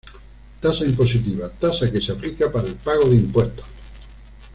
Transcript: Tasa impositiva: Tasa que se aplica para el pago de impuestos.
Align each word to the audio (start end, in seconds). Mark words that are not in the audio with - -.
Tasa 0.59 0.83
impositiva: 0.83 1.47
Tasa 1.47 1.91
que 1.91 2.01
se 2.01 2.11
aplica 2.11 2.51
para 2.51 2.67
el 2.67 2.73
pago 2.73 3.05
de 3.07 3.17
impuestos. 3.17 3.67